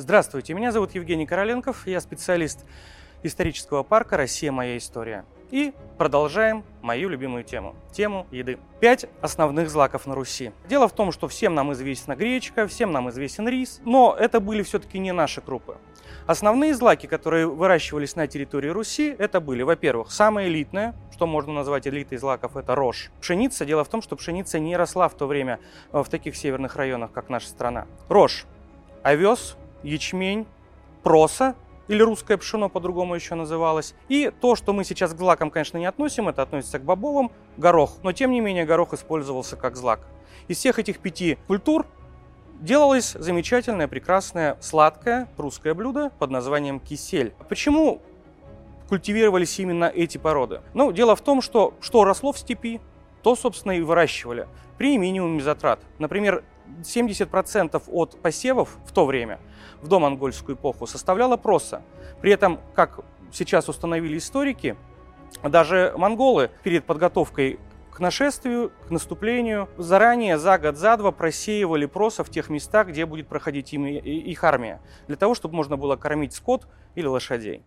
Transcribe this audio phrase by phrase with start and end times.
[0.00, 2.64] Здравствуйте, меня зовут Евгений Короленков, я специалист
[3.24, 4.52] исторического парка «Россия.
[4.52, 5.24] Моя история».
[5.50, 8.60] И продолжаем мою любимую тему– тему еды.
[8.78, 10.52] Пять основных злаков на Руси.
[10.68, 14.62] Дело в том, что всем нам известна гречка, всем нам известен рис, но это были
[14.62, 15.78] все-таки не наши крупы.
[16.28, 21.88] Основные злаки, которые выращивались на территории Руси, это были, во-первых, самое элитное, что можно назвать
[21.88, 23.10] элитой злаков, это рожь.
[23.20, 23.64] Пшеница.
[23.64, 25.58] Дело в том, что пшеница не росла в то время
[25.90, 27.88] э, в таких северных районах, как наша страна.
[28.08, 28.44] Рожь,
[29.02, 30.46] овес, ячмень,
[31.02, 31.54] проса
[31.88, 33.94] или русское пшено по-другому еще называлось.
[34.08, 37.96] И то, что мы сейчас к злакам, конечно, не относим, это относится к бобовым, горох.
[38.02, 40.00] Но, тем не менее, горох использовался как злак.
[40.48, 41.86] Из всех этих пяти культур
[42.60, 47.32] делалось замечательное, прекрасное, сладкое русское блюдо под названием кисель.
[47.48, 48.02] Почему
[48.88, 50.60] культивировались именно эти породы?
[50.74, 52.80] Ну, дело в том, что что росло в степи,
[53.22, 55.80] то, собственно, и выращивали при минимуме затрат.
[55.98, 56.44] Например,
[56.82, 59.40] 70% от посевов в то время,
[59.82, 61.82] в домонгольскую эпоху, составляла проса.
[62.20, 63.00] При этом, как
[63.32, 64.76] сейчас установили историки,
[65.42, 67.58] даже монголы перед подготовкой
[67.90, 73.04] к нашествию, к наступлению, заранее, за год, за два просеивали проса в тех местах, где
[73.06, 77.64] будет проходить им их армия, для того, чтобы можно было кормить скот или лошадей.